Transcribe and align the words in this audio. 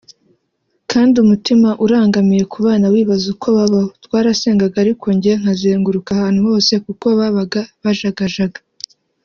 kandi 0.91 1.15
umutima 1.23 1.69
urangamiye 1.85 2.43
ku 2.51 2.57
bana 2.65 2.85
wibaza 2.93 3.25
uko 3.33 3.47
babaho…Twarasengaga 3.57 4.77
ariko 4.83 5.05
njye 5.15 5.33
nkazenguruka 5.41 6.09
ahantu 6.17 6.39
hose 6.47 6.73
kuko 6.85 7.05
babaga 7.19 7.61
bajagajaga 7.85 8.59